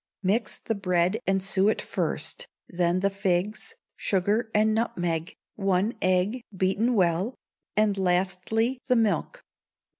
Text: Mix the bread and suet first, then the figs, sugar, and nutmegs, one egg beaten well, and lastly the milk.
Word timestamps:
Mix 0.23 0.57
the 0.57 0.73
bread 0.73 1.19
and 1.27 1.43
suet 1.43 1.79
first, 1.79 2.47
then 2.67 3.01
the 3.01 3.09
figs, 3.11 3.75
sugar, 3.95 4.49
and 4.51 4.73
nutmegs, 4.73 5.33
one 5.53 5.93
egg 6.01 6.41
beaten 6.57 6.95
well, 6.95 7.35
and 7.77 7.95
lastly 7.99 8.79
the 8.87 8.95
milk. 8.95 9.43